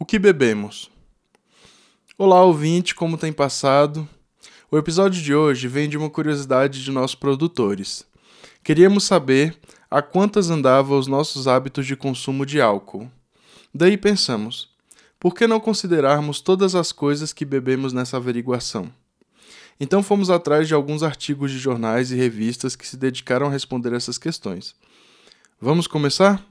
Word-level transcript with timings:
O 0.00 0.04
que 0.04 0.16
bebemos? 0.16 0.88
Olá, 2.16 2.40
ouvinte, 2.44 2.94
como 2.94 3.18
tem 3.18 3.32
passado? 3.32 4.08
O 4.70 4.78
episódio 4.78 5.20
de 5.20 5.34
hoje 5.34 5.66
vem 5.66 5.88
de 5.88 5.98
uma 5.98 6.08
curiosidade 6.08 6.84
de 6.84 6.92
nossos 6.92 7.16
produtores. 7.16 8.06
Queríamos 8.62 9.02
saber 9.02 9.58
a 9.90 10.00
quantas 10.00 10.50
andava 10.50 10.96
os 10.96 11.08
nossos 11.08 11.48
hábitos 11.48 11.84
de 11.84 11.96
consumo 11.96 12.46
de 12.46 12.60
álcool. 12.60 13.10
Daí 13.74 13.96
pensamos: 13.96 14.68
por 15.18 15.34
que 15.34 15.48
não 15.48 15.58
considerarmos 15.58 16.40
todas 16.40 16.76
as 16.76 16.92
coisas 16.92 17.32
que 17.32 17.44
bebemos 17.44 17.92
nessa 17.92 18.18
averiguação? 18.18 18.92
Então 19.80 20.00
fomos 20.00 20.30
atrás 20.30 20.68
de 20.68 20.74
alguns 20.74 21.02
artigos 21.02 21.50
de 21.50 21.58
jornais 21.58 22.12
e 22.12 22.16
revistas 22.16 22.76
que 22.76 22.86
se 22.86 22.96
dedicaram 22.96 23.48
a 23.48 23.50
responder 23.50 23.92
essas 23.92 24.16
questões. 24.16 24.76
Vamos 25.60 25.88
começar? 25.88 26.47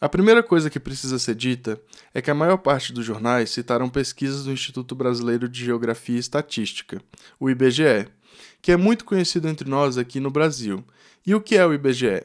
A 0.00 0.08
primeira 0.08 0.42
coisa 0.42 0.70
que 0.70 0.80
precisa 0.80 1.18
ser 1.18 1.34
dita 1.34 1.78
é 2.14 2.22
que 2.22 2.30
a 2.30 2.34
maior 2.34 2.56
parte 2.56 2.90
dos 2.90 3.04
jornais 3.04 3.50
citaram 3.50 3.86
pesquisas 3.90 4.44
do 4.44 4.52
Instituto 4.52 4.94
Brasileiro 4.94 5.46
de 5.46 5.62
Geografia 5.62 6.16
e 6.16 6.18
Estatística, 6.18 7.02
o 7.38 7.50
IBGE, 7.50 8.08
que 8.62 8.72
é 8.72 8.78
muito 8.78 9.04
conhecido 9.04 9.46
entre 9.46 9.68
nós 9.68 9.98
aqui 9.98 10.18
no 10.18 10.30
Brasil. 10.30 10.82
E 11.26 11.34
o 11.34 11.40
que 11.40 11.54
é 11.54 11.66
o 11.66 11.74
IBGE? 11.74 12.24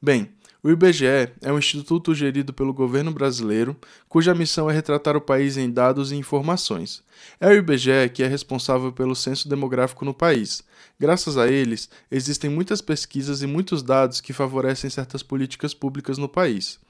Bem, 0.00 0.30
o 0.66 0.70
IBGE 0.72 1.30
é 1.42 1.52
um 1.52 1.58
instituto 1.58 2.12
gerido 2.12 2.52
pelo 2.52 2.74
governo 2.74 3.12
brasileiro, 3.12 3.76
cuja 4.08 4.34
missão 4.34 4.68
é 4.68 4.74
retratar 4.74 5.16
o 5.16 5.20
país 5.20 5.56
em 5.56 5.70
dados 5.70 6.10
e 6.10 6.16
informações. 6.16 7.04
É 7.38 7.46
o 7.46 7.52
IBGE 7.52 8.10
que 8.12 8.24
é 8.24 8.26
responsável 8.26 8.90
pelo 8.90 9.14
censo 9.14 9.48
demográfico 9.48 10.04
no 10.04 10.12
país. 10.12 10.64
Graças 10.98 11.38
a 11.38 11.46
eles, 11.46 11.88
existem 12.10 12.50
muitas 12.50 12.80
pesquisas 12.80 13.42
e 13.42 13.46
muitos 13.46 13.80
dados 13.80 14.20
que 14.20 14.32
favorecem 14.32 14.90
certas 14.90 15.22
políticas 15.22 15.72
públicas 15.72 16.18
no 16.18 16.28
país. 16.28 16.80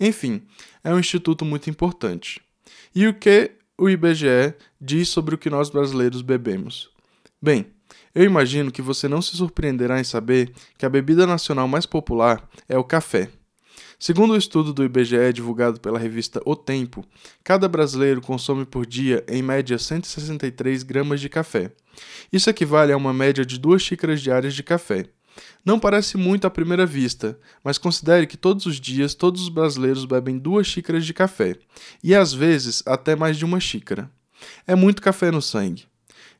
Enfim, 0.00 0.40
é 0.82 0.90
um 0.94 0.98
instituto 0.98 1.44
muito 1.44 1.68
importante. 1.68 2.40
E 2.94 3.06
o 3.06 3.12
que 3.12 3.50
o 3.76 3.90
IBGE 3.90 4.54
diz 4.80 5.10
sobre 5.10 5.34
o 5.34 5.38
que 5.38 5.50
nós 5.50 5.68
brasileiros 5.68 6.22
bebemos? 6.22 6.88
Bem, 7.42 7.66
eu 8.14 8.24
imagino 8.24 8.72
que 8.72 8.82
você 8.82 9.08
não 9.08 9.20
se 9.20 9.36
surpreenderá 9.36 10.00
em 10.00 10.04
saber 10.04 10.52
que 10.78 10.86
a 10.86 10.90
bebida 10.90 11.26
nacional 11.26 11.68
mais 11.68 11.86
popular 11.86 12.48
é 12.68 12.78
o 12.78 12.84
café. 12.84 13.30
Segundo 13.98 14.34
o 14.34 14.36
estudo 14.36 14.74
do 14.74 14.84
IBGE 14.84 15.32
divulgado 15.32 15.80
pela 15.80 15.98
revista 15.98 16.40
O 16.44 16.54
Tempo, 16.54 17.04
cada 17.42 17.66
brasileiro 17.66 18.20
consome 18.20 18.66
por 18.66 18.84
dia, 18.84 19.24
em 19.26 19.42
média, 19.42 19.78
163 19.78 20.82
gramas 20.82 21.20
de 21.20 21.30
café. 21.30 21.72
Isso 22.30 22.50
equivale 22.50 22.92
a 22.92 22.96
uma 22.96 23.14
média 23.14 23.44
de 23.44 23.58
duas 23.58 23.80
xícaras 23.80 24.20
diárias 24.20 24.54
de 24.54 24.62
café. 24.62 25.06
Não 25.64 25.78
parece 25.78 26.16
muito 26.16 26.46
à 26.46 26.50
primeira 26.50 26.86
vista, 26.86 27.38
mas 27.64 27.78
considere 27.78 28.26
que 28.26 28.36
todos 28.36 28.66
os 28.66 28.80
dias 28.80 29.14
todos 29.14 29.42
os 29.42 29.48
brasileiros 29.48 30.04
bebem 30.04 30.38
duas 30.38 30.66
xícaras 30.66 31.04
de 31.04 31.12
café, 31.12 31.56
e 32.02 32.14
às 32.14 32.32
vezes 32.32 32.82
até 32.86 33.16
mais 33.16 33.36
de 33.36 33.44
uma 33.44 33.60
xícara. 33.60 34.10
É 34.66 34.74
muito 34.74 35.02
café 35.02 35.30
no 35.30 35.40
sangue. 35.40 35.86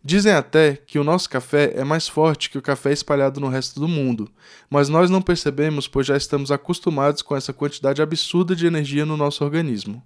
Dizem 0.08 0.34
até 0.34 0.76
que 0.76 1.00
o 1.00 1.02
nosso 1.02 1.28
café 1.28 1.72
é 1.74 1.82
mais 1.82 2.06
forte 2.06 2.48
que 2.48 2.56
o 2.56 2.62
café 2.62 2.92
espalhado 2.92 3.40
no 3.40 3.48
resto 3.48 3.80
do 3.80 3.88
mundo, 3.88 4.30
mas 4.70 4.88
nós 4.88 5.10
não 5.10 5.20
percebemos 5.20 5.88
pois 5.88 6.06
já 6.06 6.16
estamos 6.16 6.52
acostumados 6.52 7.22
com 7.22 7.34
essa 7.34 7.52
quantidade 7.52 8.00
absurda 8.00 8.54
de 8.54 8.68
energia 8.68 9.04
no 9.04 9.16
nosso 9.16 9.42
organismo. 9.42 10.00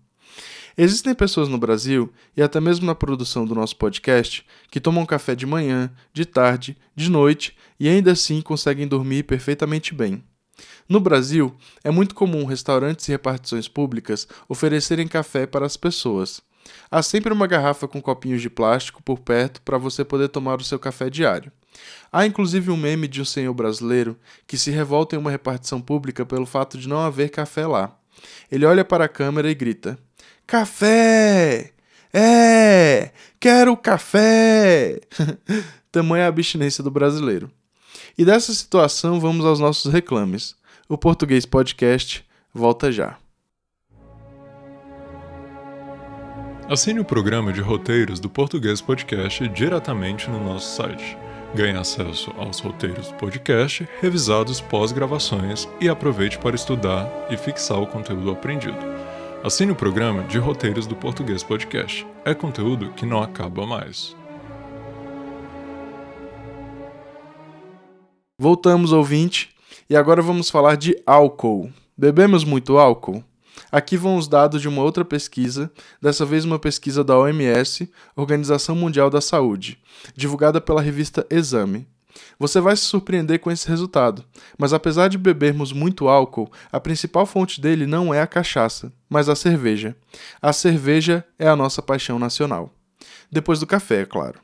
Existem 0.75 1.15
pessoas 1.15 1.51
no 1.51 1.59
Brasil, 1.59 2.11
e 2.35 2.41
até 2.41 2.59
mesmo 2.59 2.87
na 2.87 2.95
produção 2.95 3.45
do 3.45 3.55
nosso 3.55 3.77
podcast, 3.77 4.43
que 4.71 4.81
tomam 4.81 5.05
café 5.05 5.35
de 5.35 5.45
manhã, 5.45 5.93
de 6.15 6.25
tarde, 6.25 6.79
de 6.97 7.11
noite 7.11 7.55
e 7.79 7.87
ainda 7.87 8.13
assim 8.13 8.41
conseguem 8.41 8.89
dormir 8.89 9.25
perfeitamente 9.25 9.93
bem. 9.93 10.25
No 10.89 10.99
Brasil, 10.99 11.55
é 11.85 11.91
muito 11.91 12.15
comum 12.15 12.47
restaurantes 12.47 13.07
e 13.07 13.11
repartições 13.11 13.69
públicas 13.69 14.27
oferecerem 14.49 15.07
café 15.07 15.47
para 15.47 15.67
as 15.67 15.77
pessoas. 15.77 16.41
Há 16.91 17.03
sempre 17.03 17.33
uma 17.33 17.47
garrafa 17.47 17.87
com 17.87 18.03
copinhos 18.03 18.43
de 18.43 18.51
plástico 18.51 19.03
por 19.03 19.21
perto 19.21 19.63
para 19.63 19.79
você 19.79 20.05
poder 20.05 20.29
tomar 20.29 20.61
o 20.61 20.65
seu 20.65 20.79
café 20.79 21.09
diário. 21.09 21.53
Há 22.13 22.27
inclusive 22.27 22.71
um 22.71 22.77
meme 22.77 23.07
de 23.07 23.23
um 23.23 23.25
senhor 23.25 23.55
brasileiro 23.55 24.19
que 24.47 24.59
se 24.59 24.71
revolta 24.71 25.15
em 25.15 25.19
uma 25.19 25.31
repartição 25.31 25.81
pública 25.81 26.27
pelo 26.27 26.47
fato 26.47 26.77
de 26.77 26.89
não 26.89 26.99
haver 26.99 27.31
café 27.31 27.67
lá. 27.67 27.97
Ele 28.51 28.67
olha 28.67 28.85
para 28.85 29.05
a 29.05 29.09
câmera 29.09 29.51
e 29.51 29.55
grita: 29.55 29.99
Café! 30.47 31.73
É! 32.13 33.13
Quero 33.39 33.77
café! 33.77 35.01
Tamanha 35.93 36.27
a 36.27 36.29
abstinência 36.29 36.83
do 36.83 36.91
brasileiro. 36.91 37.51
E 38.19 38.25
dessa 38.25 38.53
situação 38.53 39.21
vamos 39.21 39.45
aos 39.47 39.61
nossos 39.61 39.93
reclames. 39.93 40.57
O 40.89 40.99
Português 40.99 41.47
Podcast 41.47 42.25
volta 42.53 42.91
já. 42.91 43.17
Assine 46.71 47.01
o 47.01 47.05
programa 47.05 47.53
de 47.53 47.61
roteiros 47.61 48.21
do 48.21 48.31
Português 48.31 48.81
Podcast 48.81 49.49
diretamente 49.49 50.31
no 50.31 50.39
nosso 50.39 50.77
site. 50.77 51.19
Ganhe 51.53 51.77
acesso 51.77 52.33
aos 52.39 52.61
roteiros 52.61 53.09
do 53.09 53.15
podcast, 53.15 53.89
revisados 54.01 54.61
pós-gravações 54.61 55.69
e 55.81 55.89
aproveite 55.89 56.39
para 56.39 56.55
estudar 56.55 57.11
e 57.29 57.37
fixar 57.37 57.83
o 57.83 57.89
conteúdo 57.89 58.31
aprendido. 58.31 58.79
Assine 59.43 59.73
o 59.73 59.75
programa 59.75 60.23
de 60.23 60.39
roteiros 60.39 60.87
do 60.87 60.95
Português 60.95 61.43
Podcast. 61.43 62.07
É 62.25 62.35
conteúdo 62.35 62.93
que 62.93 63.05
não 63.05 63.21
acaba 63.21 63.67
mais. 63.67 64.17
Voltamos, 68.39 68.93
ouvinte, 68.93 69.51
e 69.89 69.97
agora 69.97 70.23
vamos 70.23 70.49
falar 70.49 70.77
de 70.77 70.97
álcool. 71.05 71.69
Bebemos 71.99 72.45
muito 72.45 72.79
álcool? 72.79 73.25
Aqui 73.71 73.97
vão 73.97 74.17
os 74.17 74.29
dados 74.29 74.61
de 74.61 74.69
uma 74.69 74.83
outra 74.83 75.05
pesquisa, 75.05 75.71
dessa 76.01 76.25
vez 76.25 76.45
uma 76.45 76.59
pesquisa 76.59 77.03
da 77.03 77.19
OMS, 77.19 77.91
Organização 78.17 78.75
Mundial 78.75 79.11
da 79.11 79.21
Saúde, 79.21 79.79
divulgada 80.15 80.61
pela 80.61 80.83
revista 80.83 81.27
Exame. 81.31 81.87
Você 82.39 82.61
vai 82.61 82.77
se 82.77 82.83
surpreender 82.85 83.39
com 83.39 83.51
esse 83.51 83.69
resultado, 83.69 84.25
mas 84.59 84.73
apesar 84.73 85.09
de 85.09 85.19
bebermos 85.19 85.73
muito 85.73 86.09
álcool, 86.09 86.51
a 86.73 86.81
principal 86.81 87.27
fonte 87.27 87.61
dele 87.61 87.87
não 87.87 88.13
é 88.13 88.21
a 88.21 88.27
cachaça, 88.27 88.93
mas 89.09 89.29
a 89.29 89.37
cerveja. 89.37 89.97
A 90.41 90.53
cerveja 90.53 91.25
é 91.39 91.49
a 91.49 91.57
nossa 91.57 91.83
paixão 91.83 92.19
nacional. 92.19 92.75
Depois 93.31 93.61
do 93.61 93.67
café, 93.67 94.03
é 94.03 94.07
claro. 94.07 94.41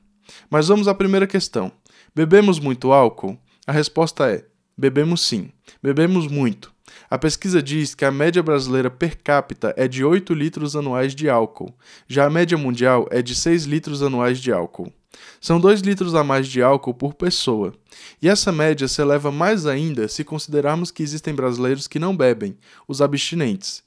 Mas 0.50 0.68
vamos 0.68 0.88
à 0.88 0.94
primeira 0.94 1.26
questão. 1.26 1.72
Bebemos 2.14 2.58
muito 2.58 2.92
álcool? 2.92 3.38
A 3.66 3.72
resposta 3.72 4.30
é: 4.30 4.44
bebemos 4.76 5.22
sim. 5.22 5.50
Bebemos 5.82 6.26
muito. 6.26 6.72
A 7.08 7.18
pesquisa 7.18 7.62
diz 7.62 7.94
que 7.94 8.04
a 8.04 8.10
média 8.10 8.42
brasileira 8.42 8.90
per 8.90 9.16
capita 9.22 9.74
é 9.76 9.86
de 9.88 10.04
8 10.04 10.32
litros 10.34 10.74
anuais 10.74 11.14
de 11.14 11.28
álcool, 11.28 11.74
já 12.08 12.26
a 12.26 12.30
média 12.30 12.56
mundial 12.56 13.06
é 13.10 13.22
de 13.22 13.34
6 13.34 13.64
litros 13.64 14.02
anuais 14.02 14.38
de 14.38 14.52
álcool. 14.52 14.92
São 15.40 15.60
2 15.60 15.80
litros 15.80 16.14
a 16.14 16.22
mais 16.22 16.46
de 16.46 16.62
álcool 16.62 16.94
por 16.94 17.14
pessoa. 17.14 17.72
E 18.20 18.28
essa 18.28 18.52
média 18.52 18.86
se 18.88 19.00
eleva 19.00 19.30
mais 19.30 19.66
ainda 19.66 20.08
se 20.08 20.24
considerarmos 20.24 20.90
que 20.90 21.02
existem 21.02 21.34
brasileiros 21.34 21.86
que 21.86 21.98
não 21.98 22.16
bebem, 22.16 22.56
os 22.86 23.00
abstinentes. 23.00 23.82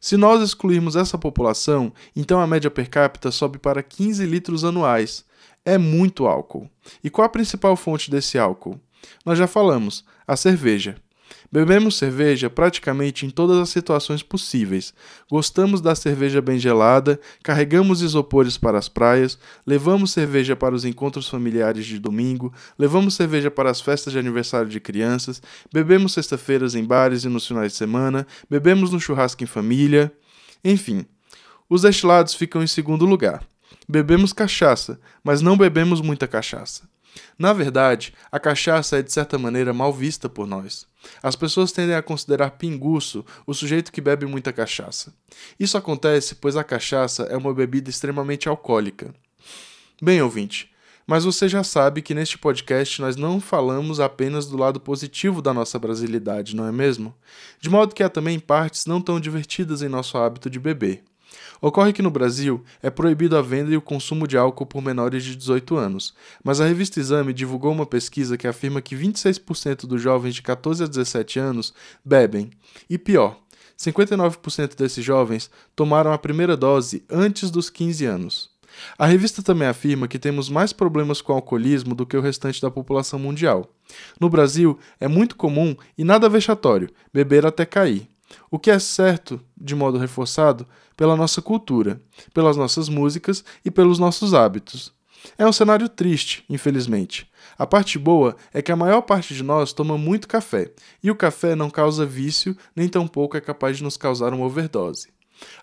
Se 0.00 0.16
nós 0.16 0.42
excluirmos 0.42 0.94
essa 0.94 1.16
população, 1.16 1.92
então 2.14 2.40
a 2.40 2.46
média 2.46 2.70
per 2.70 2.88
capita 2.88 3.30
sobe 3.30 3.58
para 3.58 3.82
15 3.82 4.24
litros 4.26 4.64
anuais. 4.64 5.24
É 5.64 5.78
muito 5.78 6.26
álcool. 6.26 6.70
E 7.02 7.10
qual 7.10 7.26
a 7.26 7.30
principal 7.30 7.76
fonte 7.76 8.10
desse 8.10 8.38
álcool? 8.38 8.80
Nós 9.24 9.38
já 9.38 9.46
falamos, 9.46 10.04
a 10.26 10.36
cerveja. 10.36 10.96
Bebemos 11.50 11.96
cerveja 11.96 12.50
praticamente 12.50 13.24
em 13.24 13.30
todas 13.30 13.58
as 13.58 13.68
situações 13.68 14.22
possíveis. 14.22 14.92
Gostamos 15.30 15.80
da 15.80 15.94
cerveja 15.94 16.42
bem 16.42 16.58
gelada, 16.58 17.20
carregamos 17.42 18.02
isopores 18.02 18.58
para 18.58 18.78
as 18.78 18.88
praias, 18.88 19.38
levamos 19.66 20.10
cerveja 20.10 20.56
para 20.56 20.74
os 20.74 20.84
encontros 20.84 21.28
familiares 21.28 21.86
de 21.86 21.98
domingo, 21.98 22.52
levamos 22.78 23.14
cerveja 23.14 23.50
para 23.50 23.70
as 23.70 23.80
festas 23.80 24.12
de 24.12 24.18
aniversário 24.18 24.68
de 24.68 24.80
crianças, 24.80 25.40
bebemos 25.72 26.12
sexta-feiras 26.12 26.74
em 26.74 26.84
bares 26.84 27.24
e 27.24 27.28
nos 27.28 27.46
finais 27.46 27.72
de 27.72 27.78
semana, 27.78 28.26
bebemos 28.50 28.90
no 28.90 29.00
churrasco 29.00 29.42
em 29.42 29.46
família. 29.46 30.12
Enfim, 30.64 31.06
os 31.68 31.82
destilados 31.82 32.34
ficam 32.34 32.62
em 32.62 32.66
segundo 32.66 33.04
lugar. 33.04 33.46
Bebemos 33.88 34.32
cachaça, 34.32 35.00
mas 35.22 35.40
não 35.40 35.56
bebemos 35.56 36.00
muita 36.00 36.26
cachaça. 36.26 36.88
Na 37.38 37.52
verdade, 37.52 38.12
a 38.30 38.38
cachaça 38.38 38.98
é 38.98 39.02
de 39.02 39.12
certa 39.12 39.38
maneira 39.38 39.72
mal 39.72 39.92
vista 39.92 40.28
por 40.28 40.46
nós. 40.46 40.86
As 41.22 41.36
pessoas 41.36 41.72
tendem 41.72 41.96
a 41.96 42.02
considerar 42.02 42.50
pinguço 42.50 43.24
o 43.46 43.54
sujeito 43.54 43.92
que 43.92 44.00
bebe 44.00 44.26
muita 44.26 44.52
cachaça. 44.52 45.12
Isso 45.58 45.76
acontece 45.76 46.34
pois 46.34 46.56
a 46.56 46.64
cachaça 46.64 47.24
é 47.24 47.36
uma 47.36 47.52
bebida 47.54 47.90
extremamente 47.90 48.48
alcoólica. 48.48 49.14
Bem, 50.00 50.20
ouvinte, 50.20 50.70
mas 51.06 51.24
você 51.24 51.48
já 51.48 51.62
sabe 51.62 52.02
que 52.02 52.14
neste 52.14 52.36
podcast 52.36 53.00
nós 53.00 53.14
não 53.14 53.40
falamos 53.40 54.00
apenas 54.00 54.46
do 54.46 54.56
lado 54.56 54.80
positivo 54.80 55.40
da 55.40 55.54
nossa 55.54 55.78
brasilidade, 55.78 56.56
não 56.56 56.66
é 56.66 56.72
mesmo? 56.72 57.14
De 57.60 57.70
modo 57.70 57.94
que 57.94 58.02
há 58.02 58.08
também 58.08 58.40
partes 58.40 58.86
não 58.86 59.00
tão 59.00 59.20
divertidas 59.20 59.82
em 59.82 59.88
nosso 59.88 60.18
hábito 60.18 60.50
de 60.50 60.58
beber. 60.58 61.04
Ocorre 61.60 61.92
que 61.92 62.02
no 62.02 62.10
Brasil 62.10 62.62
é 62.82 62.90
proibido 62.90 63.36
a 63.36 63.42
venda 63.42 63.70
e 63.70 63.76
o 63.76 63.82
consumo 63.82 64.26
de 64.26 64.36
álcool 64.36 64.66
por 64.66 64.82
menores 64.82 65.24
de 65.24 65.34
18 65.36 65.76
anos, 65.76 66.14
mas 66.44 66.60
a 66.60 66.66
revista 66.66 67.00
Exame 67.00 67.32
divulgou 67.32 67.72
uma 67.72 67.86
pesquisa 67.86 68.36
que 68.36 68.46
afirma 68.46 68.82
que 68.82 68.96
26% 68.96 69.86
dos 69.86 70.00
jovens 70.00 70.34
de 70.34 70.42
14 70.42 70.84
a 70.84 70.86
17 70.86 71.38
anos 71.38 71.74
bebem. 72.04 72.50
E 72.88 72.98
pior, 72.98 73.38
59% 73.78 74.76
desses 74.76 75.04
jovens 75.04 75.50
tomaram 75.74 76.12
a 76.12 76.18
primeira 76.18 76.56
dose 76.56 77.04
antes 77.10 77.50
dos 77.50 77.68
15 77.68 78.04
anos. 78.06 78.56
A 78.98 79.06
revista 79.06 79.42
também 79.42 79.68
afirma 79.68 80.08
que 80.08 80.18
temos 80.18 80.48
mais 80.48 80.72
problemas 80.72 81.20
com 81.20 81.32
alcoolismo 81.32 81.94
do 81.94 82.06
que 82.06 82.16
o 82.16 82.20
restante 82.20 82.60
da 82.60 82.70
população 82.70 83.18
mundial. 83.18 83.70
No 84.20 84.28
Brasil, 84.28 84.78
é 85.00 85.08
muito 85.08 85.36
comum 85.36 85.74
e 85.96 86.04
nada 86.04 86.28
vexatório 86.28 86.90
beber 87.12 87.46
até 87.46 87.64
cair. 87.64 88.08
O 88.50 88.58
que 88.58 88.70
é 88.70 88.78
certo, 88.78 89.40
de 89.56 89.74
modo 89.74 89.98
reforçado, 89.98 90.66
pela 90.96 91.16
nossa 91.16 91.42
cultura, 91.42 92.00
pelas 92.32 92.56
nossas 92.56 92.88
músicas 92.88 93.44
e 93.64 93.70
pelos 93.70 93.98
nossos 93.98 94.34
hábitos. 94.34 94.94
É 95.36 95.46
um 95.46 95.52
cenário 95.52 95.88
triste, 95.88 96.44
infelizmente. 96.48 97.30
A 97.58 97.66
parte 97.66 97.98
boa 97.98 98.36
é 98.52 98.62
que 98.62 98.72
a 98.72 98.76
maior 98.76 99.02
parte 99.02 99.34
de 99.34 99.42
nós 99.42 99.72
toma 99.72 99.98
muito 99.98 100.28
café, 100.28 100.72
e 101.02 101.10
o 101.10 101.16
café 101.16 101.54
não 101.54 101.70
causa 101.70 102.06
vício, 102.06 102.56
nem 102.74 102.88
tampouco 102.88 103.36
é 103.36 103.40
capaz 103.40 103.78
de 103.78 103.82
nos 103.82 103.96
causar 103.96 104.32
uma 104.32 104.46
overdose. 104.46 105.08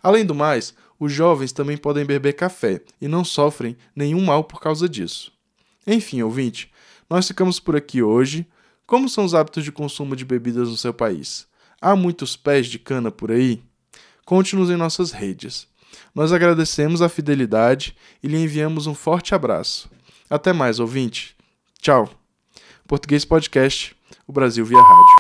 Além 0.01 0.25
do 0.25 0.35
mais, 0.35 0.73
os 0.99 1.11
jovens 1.11 1.51
também 1.51 1.77
podem 1.77 2.05
beber 2.05 2.33
café 2.33 2.81
e 3.01 3.07
não 3.07 3.23
sofrem 3.23 3.75
nenhum 3.95 4.23
mal 4.23 4.43
por 4.43 4.59
causa 4.59 4.87
disso. 4.87 5.31
Enfim, 5.85 6.21
ouvinte, 6.21 6.71
nós 7.09 7.27
ficamos 7.27 7.59
por 7.59 7.75
aqui 7.75 8.01
hoje. 8.01 8.47
Como 8.85 9.09
são 9.09 9.25
os 9.25 9.33
hábitos 9.33 9.63
de 9.63 9.71
consumo 9.71 10.15
de 10.15 10.25
bebidas 10.25 10.69
no 10.69 10.77
seu 10.77 10.93
país? 10.93 11.47
Há 11.85 11.97
muitos 11.97 12.37
pés 12.37 12.67
de 12.67 12.79
cana 12.79 13.11
por 13.11 13.29
aí? 13.29 13.61
Conte-nos 14.23 14.69
em 14.69 14.77
nossas 14.77 15.11
redes. 15.11 15.67
Nós 16.15 16.31
agradecemos 16.31 17.01
a 17.01 17.09
fidelidade 17.09 17.93
e 18.23 18.27
lhe 18.29 18.37
enviamos 18.37 18.87
um 18.87 18.95
forte 18.95 19.35
abraço. 19.35 19.91
Até 20.29 20.53
mais, 20.53 20.79
ouvinte. 20.79 21.35
Tchau. 21.81 22.09
Português 22.87 23.25
Podcast, 23.25 23.93
o 24.25 24.31
Brasil 24.31 24.63
via 24.63 24.81
rádio. 24.81 25.12